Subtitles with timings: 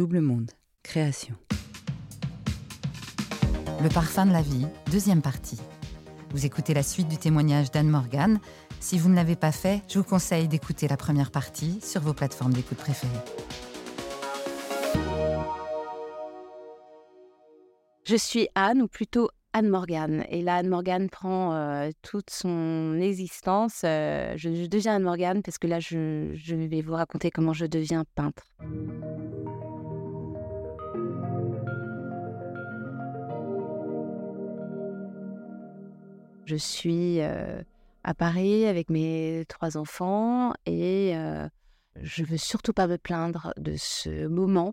[0.00, 0.52] Double Monde,
[0.82, 1.34] création.
[3.82, 5.60] Le parfum de la vie, deuxième partie.
[6.30, 8.40] Vous écoutez la suite du témoignage d'Anne Morgan.
[8.80, 12.14] Si vous ne l'avez pas fait, je vous conseille d'écouter la première partie sur vos
[12.14, 13.12] plateformes d'écoute préférées.
[18.06, 20.24] Je suis Anne, ou plutôt Anne Morgan.
[20.30, 23.82] Et là, Anne Morgan prend euh, toute son existence.
[23.84, 27.52] Euh, je, je deviens Anne Morgan parce que là, je, je vais vous raconter comment
[27.52, 28.44] je deviens peintre.
[36.50, 37.62] Je suis euh,
[38.02, 41.48] à Paris avec mes trois enfants et euh,
[42.02, 44.72] je veux surtout pas me plaindre de ce moment.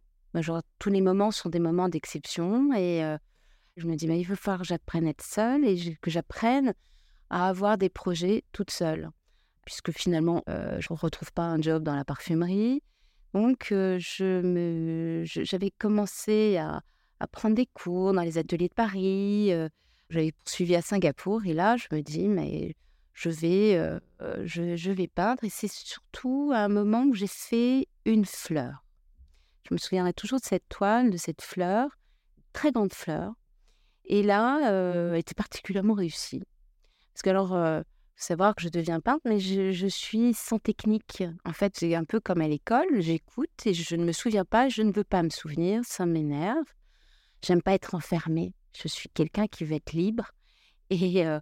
[0.79, 3.15] Tous les moments sont des moments d'exception et euh,
[3.75, 6.73] je me dis, il va falloir que j'apprenne à être seule et que j'apprenne
[7.29, 9.11] à avoir des projets toute seule.
[9.63, 12.81] Puisque finalement, euh, je ne retrouve pas un job dans la parfumerie.
[13.35, 19.53] Donc, j'avais commencé à prendre des cours dans les ateliers de Paris.
[20.09, 22.75] J'avais poursuivi à Singapour et là, je me dis, mais
[23.13, 25.43] je vais, euh, euh, je vais peindre.
[25.43, 28.83] Et c'est surtout à un moment où j'ai fait une fleur.
[29.67, 31.89] Je me souviendrai toujours de cette toile, de cette fleur,
[32.53, 33.33] très grande fleur.
[34.05, 36.41] Et là, euh, elle était particulièrement réussie.
[37.13, 37.81] Parce que alors, euh,
[38.15, 41.23] faut savoir que je deviens peintre, mais je, je suis sans technique.
[41.43, 44.69] En fait, c'est un peu comme à l'école, j'écoute et je ne me souviens pas,
[44.69, 46.65] je ne veux pas me souvenir, ça m'énerve.
[47.43, 48.53] J'aime pas être enfermée.
[48.81, 50.31] Je suis quelqu'un qui veut être libre.
[50.89, 51.39] Et, euh,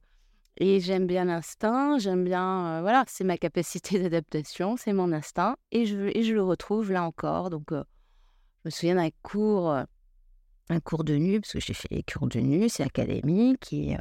[0.58, 5.56] et j'aime bien l'instinct, j'aime bien, euh, voilà, c'est ma capacité d'adaptation, c'est mon instinct.
[5.72, 7.52] Et je, et je le retrouve là encore.
[7.52, 7.84] Donc, euh,
[8.60, 9.70] je me souviens d'un cours,
[10.70, 13.96] un cours de nu, parce que j'ai fait les cours de nu, c'est académique, et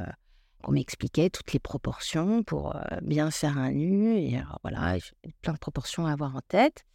[0.63, 4.17] on m'expliquait toutes les proportions pour bien faire un nu.
[4.17, 4.97] Et voilà,
[5.43, 6.85] plein de proportions à avoir en tête.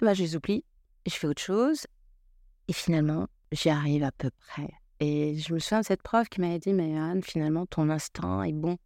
[0.00, 0.64] Bah, je les oublie,
[1.06, 1.86] je fais autre chose.
[2.68, 4.70] Et finalement, j'y arrive à peu près.
[5.00, 8.42] Et je me souviens de cette prof qui m'avait dit, mais Anne, finalement, ton instinct
[8.44, 8.76] est bon.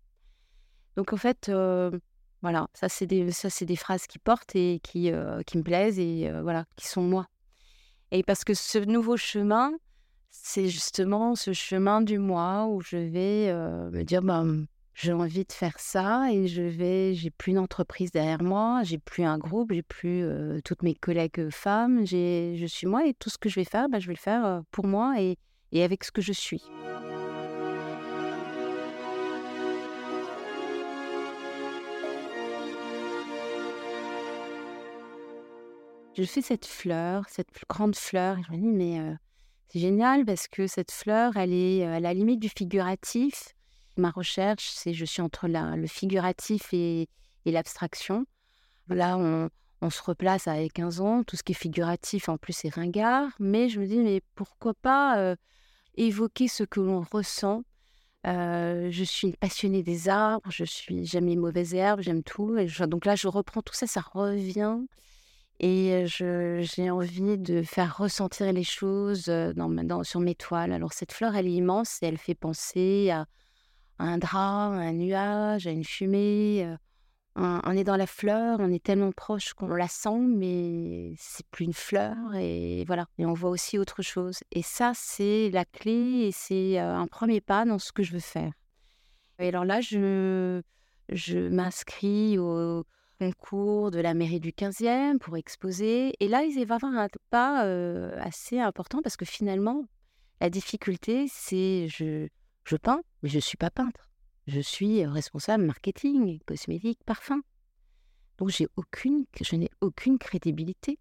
[0.97, 1.51] Donc, en fait,
[2.43, 3.29] voilà, ça, c'est des,
[3.63, 5.13] des phrases qui portent et qui,
[5.47, 7.27] qui me plaisent et voilà, qui sont moi.
[8.11, 9.73] Et parce que ce nouveau chemin,
[10.31, 14.45] c'est justement ce chemin du moi où je vais me dire, bah,
[14.95, 18.99] j'ai envie de faire ça et je vais, j'ai plus une entreprise derrière moi, j'ai
[18.99, 20.27] plus un groupe, j'ai plus
[20.65, 23.99] toutes mes collègues femmes, je suis moi et tout ce que je vais faire, bah,
[24.01, 25.21] je vais le faire pour moi
[25.73, 26.63] et avec ce que je suis.
[36.17, 39.15] Je fais cette fleur, cette plus grande fleur, et je me dis, mais euh,
[39.69, 43.55] c'est génial parce que cette fleur, elle est euh, à la limite du figuratif.
[43.97, 47.09] Ma recherche, c'est je suis entre le figuratif et,
[47.45, 48.27] et l'abstraction.
[48.89, 49.49] Là, on,
[49.81, 53.31] on se replace avec 15 ans, tout ce qui est figuratif, en plus, c'est ringard.
[53.39, 55.37] Mais je me dis, mais pourquoi pas
[55.97, 57.63] évoquer ce que l'on ressent?
[58.25, 62.57] Je suis passionnée des arbres, je suis, j'aime les mauvaises herbes, j'aime tout.
[62.59, 64.79] Et donc là, je reprends tout ça, ça revient.
[65.61, 70.73] Et j'ai envie de faire ressentir les choses dans- sur mes toiles.
[70.73, 73.27] Alors cette fleur, elle est immense et elle fait penser à,
[73.99, 76.69] à un drap, à un nuage, à une fumée.
[77.41, 81.47] On, on est dans la fleur, on est tellement proche qu'on la sent, mais c'est
[81.47, 82.17] plus une fleur.
[82.35, 84.41] Et voilà, et on voit aussi autre chose.
[84.51, 88.13] Et ça, c'est la clé et c'est euh, un premier pas dans ce que je
[88.13, 88.53] veux faire.
[89.39, 90.61] Et alors là, je,
[91.11, 92.85] je m'inscris au
[93.21, 96.15] concours de la mairie du 15e pour exposer.
[96.19, 99.85] Et là, il va y avoir un pas euh, assez important parce que finalement,
[100.41, 102.29] la difficulté, c'est je,
[102.65, 104.08] je peins, mais je ne suis pas peintre.
[104.49, 107.43] Je suis responsable marketing, cosmétique, parfum.
[108.39, 110.99] Donc, j'ai aucune, je n'ai aucune crédibilité.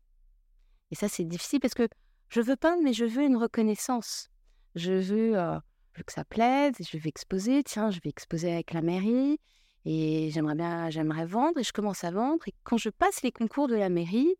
[0.92, 1.88] Et ça, c'est difficile parce que
[2.28, 4.28] je veux peindre, mais je veux une reconnaissance.
[4.76, 5.58] Je veux, euh,
[5.94, 7.64] que ça plaise, je vais exposer.
[7.64, 9.40] Tiens, je vais exposer avec la mairie.
[9.86, 12.46] Et j'aimerais bien, j'aimerais vendre et je commence à vendre.
[12.50, 14.36] Et quand je passe les concours de la mairie,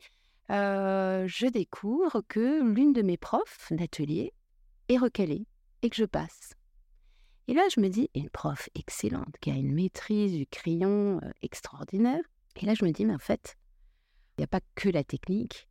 [0.50, 4.34] euh, je découvre que l'une de mes profs d'atelier
[4.90, 5.46] est recalée
[5.80, 6.57] et que je passe.
[7.48, 11.30] Et là, je me dis, une prof excellente qui a une maîtrise du crayon euh,
[11.42, 12.20] extraordinaire.
[12.60, 13.56] Et là, je me dis, mais en fait,
[14.36, 15.68] il n'y a pas que la technique.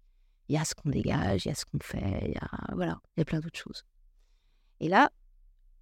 [0.50, 2.50] Il y a ce qu'on dégage, il y a ce qu'on fait, il y a,
[2.74, 3.84] voilà, il y a plein d'autres choses.
[4.80, 5.12] Et là,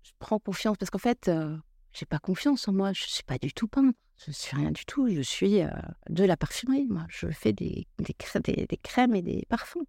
[0.04, 1.56] je prends confiance parce qu'en fait, euh,
[1.94, 2.92] j'ai pas confiance en moi.
[2.92, 3.98] Je suis pas du tout peintre.
[4.26, 5.08] Je suis rien du tout.
[5.08, 5.70] Je suis euh,
[6.10, 6.88] de la parfumerie.
[6.90, 9.86] Moi, je fais des, des, crè- des- des crèmes et des parfums.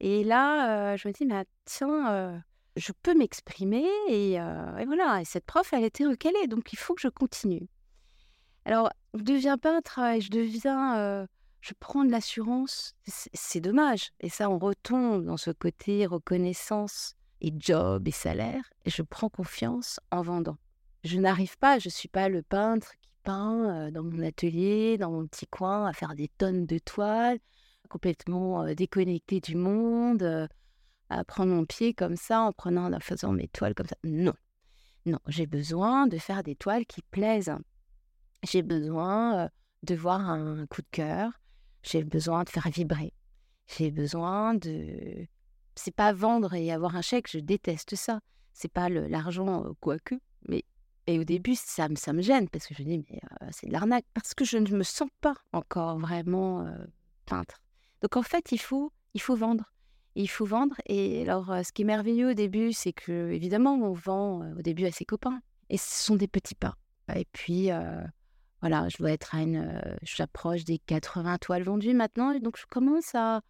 [0.00, 2.42] Et là, euh, je me dis, mais tiens,
[2.76, 5.20] je peux m'exprimer et, euh, et voilà.
[5.20, 7.68] Et cette prof, elle était recalée, donc il faut que je continue.
[8.64, 11.26] Alors, je deviens peintre et je deviens, euh,
[11.60, 12.94] je prends de l'assurance.
[13.06, 14.10] C'est dommage.
[14.20, 18.64] Et ça, on retombe dans ce côté reconnaissance et job et salaire.
[18.84, 20.56] Et je prends confiance en vendant.
[21.04, 25.10] Je n'arrive pas, je ne suis pas le peintre qui peint dans mon atelier, dans
[25.10, 27.38] mon petit coin, à faire des tonnes de toiles,
[27.88, 30.48] complètement déconnecté du monde,
[31.12, 33.96] à prendre mon pied comme ça, en prenant, en faisant mes toiles comme ça.
[34.04, 34.34] Non.
[35.04, 37.52] Non, j'ai besoin de faire des toiles qui plaisent.
[38.44, 39.50] J'ai besoin
[39.82, 41.32] de voir un coup de cœur.
[41.82, 43.12] J'ai besoin de faire vibrer.
[43.66, 45.26] J'ai besoin de.
[45.74, 48.20] C'est pas vendre et avoir un chèque, je déteste ça.
[48.52, 50.14] C'est pas l'argent, quoique.
[50.48, 50.64] Mais
[51.06, 53.20] et au début, ça, ça me gêne parce que je me dis, mais
[53.50, 54.04] c'est de l'arnaque.
[54.14, 56.68] Parce que je ne me sens pas encore vraiment
[57.26, 57.60] peintre.
[58.02, 59.72] Donc en fait, il faut, il faut vendre.
[60.14, 60.76] Il faut vendre.
[60.86, 64.84] Et alors, ce qui est merveilleux au début, c'est que évidemment, on vend au début
[64.86, 65.40] à ses copains.
[65.70, 66.76] Et ce sont des petits pas.
[67.14, 67.70] Et puis,
[68.60, 69.80] voilà, je dois être à une.
[70.02, 72.34] J'approche des 80 toiles vendues maintenant.
[72.38, 73.40] donc, je commence à.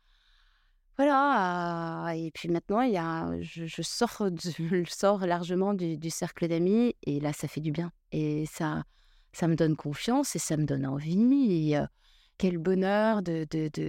[0.99, 2.13] Voilà.
[2.15, 6.95] et puis maintenant, il y a, je, sors, je sors largement du, cercle d'amis.
[7.03, 7.93] Et là, ça fait du bien.
[8.13, 8.85] Et ça,
[9.33, 11.73] ça me donne confiance et ça me donne envie.
[11.73, 11.79] Et
[12.43, 13.47] quel bonheur de,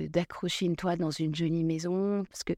[0.09, 2.23] d'accrocher une toile dans une jolie maison.
[2.25, 2.53] Parce que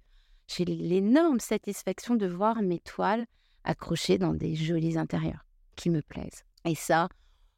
[0.45, 3.25] j'ai l'énorme satisfaction de voir mes toiles
[3.63, 5.45] accrochées dans des jolis intérieurs
[5.77, 6.43] qui me plaisent.
[6.65, 7.07] Et ça,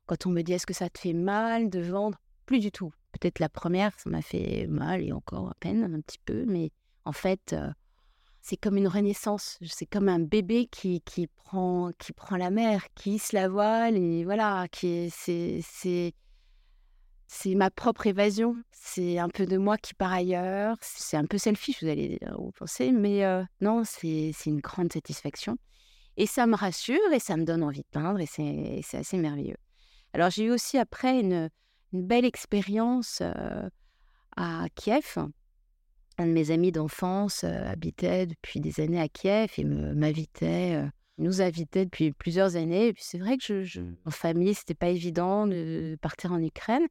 [0.06, 2.20] quand on me dit est-ce que ça te fait mal de vendre?
[2.46, 2.94] Plus du tout.
[3.12, 6.70] Peut-être la première, ça m'a fait mal et encore à peine un petit peu, mais
[7.06, 7.72] en fait, euh,
[8.44, 9.58] c'est comme une renaissance.
[9.66, 13.98] C'est comme un bébé qui, qui, prend, qui prend la mer, qui hisse la voile
[13.98, 16.14] et voilà, qui c'est, c'est,
[17.28, 18.56] c'est ma propre évasion.
[18.72, 20.78] C'est un peu de moi qui part ailleurs.
[20.82, 23.24] C'est un peu selfish, vous allez vous penser, mais
[23.62, 25.58] non, c'est, une grande satisfaction.
[26.16, 29.18] Et ça me rassure et ça me donne envie de peindre et c'est, c'est assez
[29.18, 29.58] merveilleux.
[30.14, 31.50] Alors j'ai eu aussi après une,
[31.94, 33.22] belle expérience
[34.36, 35.18] à Kiev.
[36.18, 40.84] Un de mes amis d'enfance habitait depuis des années à Kiev et m'invitait,
[41.18, 42.88] nous invitait depuis plusieurs années.
[42.88, 46.88] Et puis c'est vrai que je, en famille, c'était pas évident de partir en Ukraine.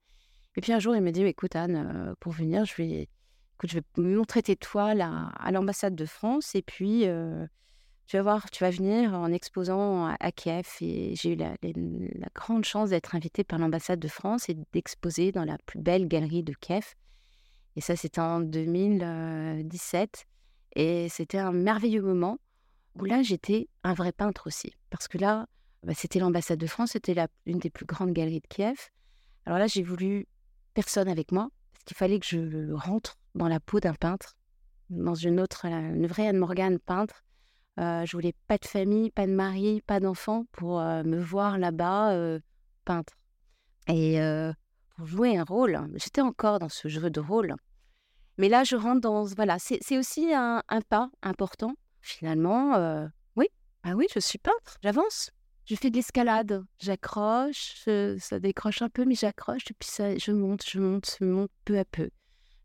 [0.57, 3.09] Et puis un jour, il m'a dit "Écoute Anne, pour venir, je vais,
[3.55, 7.07] écoute, je vais montrer tes toiles à, l'ambassade de France et puis
[8.07, 10.67] tu vas voir, tu vas venir en exposant à, Kiev.
[10.81, 11.57] Et j'ai eu la,
[12.35, 16.45] grande chance d'être invitée par l'ambassade de France et d'exposer dans la plus belle galerie
[16.45, 16.95] de Kiev.
[17.75, 20.27] Et ça, c'était en 2017.
[20.77, 22.39] Et c'était un merveilleux moment
[22.95, 24.73] où là, j'étais un vrai peintre aussi.
[24.91, 25.47] Parce que là,
[25.83, 28.91] bah, c'était l'ambassade de France, c'était une des plus grandes galeries de Kiev.
[29.47, 30.27] Alors là, j'ai voulu
[30.77, 34.37] personne avec moi, parce qu'il fallait que je rentre dans la peau d'un peintre,
[34.91, 37.25] dans une autre, une vraie Anne Morgan peintre,
[37.81, 41.59] euh, je voulais pas de famille, pas de mari, pas d'enfant pour euh, me voir
[41.59, 42.41] là-bas euh,
[42.85, 43.15] peintre.
[43.89, 44.19] Et
[44.97, 47.55] pour jouer un rôle, j'étais encore dans ce jeu de rôle.
[48.37, 49.25] Mais là, je rentre dans.
[49.25, 51.75] Voilà, c'est aussi un, pas important.
[52.01, 53.47] Finalement, oui,
[53.85, 55.31] ah oui, je suis peintre, j'avance.
[55.67, 57.85] Je fais de l'escalade, j'accroche,
[58.19, 61.77] ça décroche un peu, mais j'accroche, et puis je monte, je monte, je monte peu
[61.79, 62.09] à peu.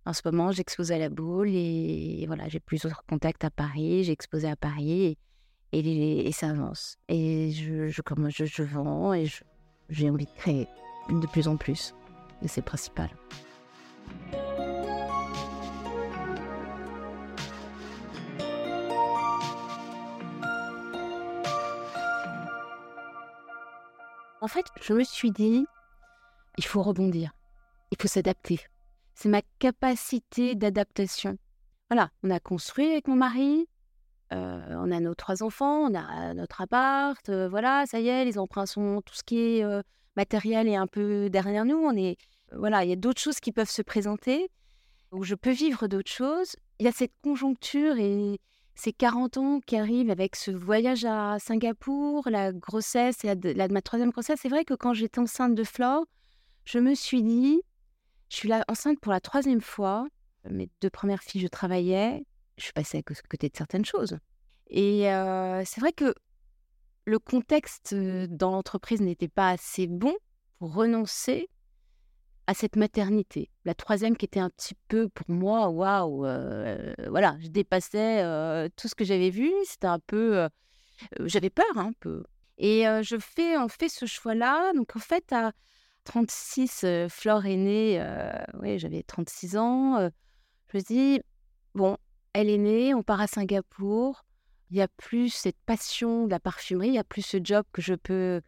[0.06, 4.04] En ce moment, j'expose à la boule et, voilà, j'ai plusieurs contacts à Paris.
[4.04, 5.18] J'ai exposé à Paris
[5.72, 6.98] et, ça avance.
[7.08, 8.02] Et je, je,
[8.46, 9.28] je vends et
[9.90, 10.68] j'ai envie de créer
[11.10, 11.94] de plus en plus.
[12.42, 13.10] Et c'est principal.
[24.42, 25.66] En fait, je me suis dit,
[26.58, 27.32] il faut rebondir,
[27.92, 28.60] il faut s'adapter
[29.22, 31.38] c'est ma capacité d'adaptation.
[31.90, 33.68] Voilà, on a construit avec mon mari,
[34.34, 38.26] euh, on a nos trois enfants, on a notre appart, euh, voilà, ça y est,
[38.26, 39.82] les emprunts sont tout ce qui est euh,
[40.16, 41.78] matériel est un peu derrière nous.
[41.78, 42.18] On est,
[42.52, 44.50] voilà, il y a d'autres choses qui peuvent se présenter
[45.12, 46.56] où je peux vivre d'autres choses.
[46.80, 48.40] Il y a cette conjoncture et
[48.82, 54.10] ces 40 ans qui arrivent avec ce voyage à Singapour, la grossesse la, ma troisième
[54.10, 54.40] grossesse.
[54.42, 56.06] C'est vrai que quand j'étais enceinte de Flore,
[56.66, 57.62] je me suis dit,
[58.30, 60.08] je suis là enceinte pour la troisième fois.
[60.50, 62.26] Mes deux premières filles, je travaillais.
[62.58, 64.18] Je suis passée à côté de certaines choses.
[64.72, 65.02] Et
[65.64, 66.16] c'est vrai que
[67.06, 70.16] le contexte dans l'entreprise n'était pas assez bon
[70.58, 71.50] pour renoncer
[72.52, 73.50] à cette maternité.
[73.64, 76.26] La troisième qui était un petit peu pour moi, waouh,
[77.08, 79.50] voilà, je dépassais tout ce que j'avais vu.
[79.66, 80.50] C'était un peu,
[81.22, 82.26] j'avais peur hein, un peu.
[82.58, 84.74] Et je fais, on fait ce choix-là.
[84.74, 85.54] Donc en fait, à,
[86.04, 88.06] 36, Flore est née,
[88.60, 90.10] oui, j'avais 36 ans.
[90.74, 91.22] je me dis,
[91.74, 91.96] bon,
[92.34, 94.26] elle est née, on part à Singapour.
[94.72, 97.66] Il n'y a plus cette passion de la parfumerie, il n'y a plus ce job
[97.72, 98.42] que je peux.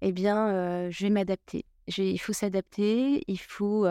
[0.00, 1.64] Eh bien, je vais m'adapter.
[1.88, 3.86] Il faut s'adapter, il faut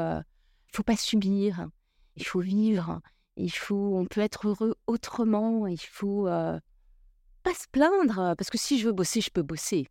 [0.76, 1.68] faut pas subir,
[2.16, 3.02] il faut vivre,
[3.38, 6.60] il faut, on peut être heureux autrement, il faut euh,
[7.44, 9.88] pas se plaindre, parce que si je veux bosser, je peux bosser.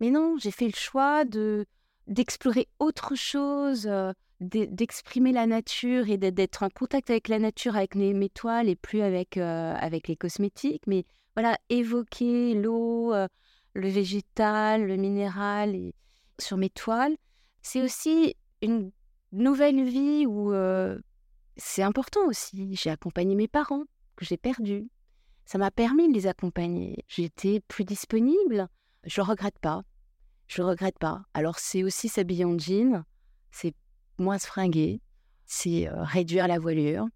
[0.00, 1.66] Mais non, j'ai fait le choix de
[2.06, 7.94] d'explorer autre chose, euh, d'exprimer la nature et d'être en contact avec la nature, avec
[7.94, 10.88] mes, toiles et plus avec, euh, avec les cosmétiques.
[10.88, 11.04] Mais
[11.36, 13.12] voilà, évoquer l'eau,
[13.74, 15.92] le végétal, le minéral
[16.40, 17.16] sur mes toiles,
[17.62, 18.90] c'est aussi une
[19.32, 20.52] nouvelle vie où
[21.56, 22.74] c'est important aussi.
[22.74, 23.84] J'ai accompagné mes parents
[24.16, 24.88] que j'ai perdus.
[25.44, 27.04] Ça m'a permis de les accompagner.
[27.08, 28.68] J'étais plus disponible.
[29.04, 29.82] Je ne regrette pas.
[30.46, 31.22] Je ne regrette pas.
[31.34, 33.04] Alors c'est aussi s'habiller en jean,
[33.50, 33.74] c'est
[34.18, 35.00] moins se fringuer,
[35.46, 37.06] c'est réduire la voilure.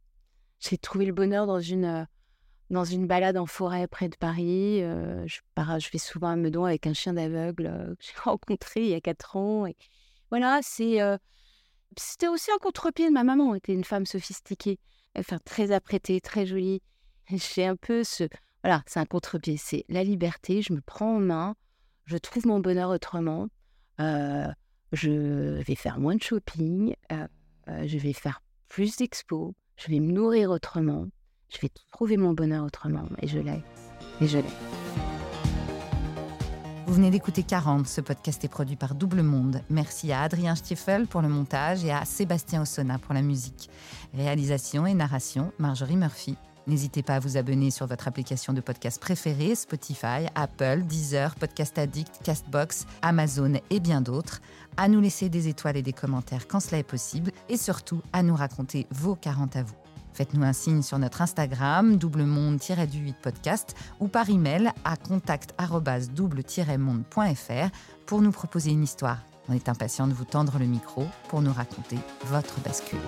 [0.60, 2.06] J'ai trouvé le bonheur dans une
[2.70, 4.80] dans une balade en forêt près de Paris.
[4.80, 8.88] je, pars, je vais souvent à Meudon avec un chien d'aveugle que j'ai rencontré il
[8.88, 9.66] y a quatre ans.
[9.66, 9.76] Et
[10.30, 11.00] voilà, c'est
[11.96, 14.78] c'était aussi un contre-pied de ma maman, était une femme sophistiquée,
[15.44, 16.82] très apprêtée, très jolie.
[17.30, 18.24] J'ai un peu ce.
[18.62, 19.56] Voilà, c'est un contre-pied.
[19.56, 21.54] C'est la liberté, je me prends en main,
[22.06, 23.48] je trouve mon bonheur autrement.
[24.00, 24.48] Euh,
[24.92, 27.26] je vais faire moins de shopping, euh,
[27.68, 31.06] euh, je vais faire plus d'expos, je vais me nourrir autrement,
[31.48, 33.04] je vais trouver mon bonheur autrement.
[33.20, 33.62] Et je l'ai.
[34.20, 34.44] Et je l'ai.
[36.86, 39.62] Vous venez d'écouter 40, ce podcast est produit par Double Monde.
[39.70, 43.70] Merci à Adrien Stiefel pour le montage et à Sébastien Ossona pour la musique.
[44.12, 46.36] Réalisation et narration, Marjorie Murphy.
[46.66, 51.78] N'hésitez pas à vous abonner sur votre application de podcast préférée, Spotify, Apple, Deezer, Podcast
[51.78, 54.40] Addict, Castbox, Amazon et bien d'autres,
[54.76, 58.22] à nous laisser des étoiles et des commentaires quand cela est possible et surtout à
[58.22, 59.74] nous raconter vos 40 à vous.
[60.14, 67.70] Faites-nous un signe sur notre Instagram, doublemonde-du8 podcast, ou par email à contact-double-monde.fr
[68.06, 69.18] pour nous proposer une histoire.
[69.48, 73.00] On est impatient de vous tendre le micro pour nous raconter votre bascule.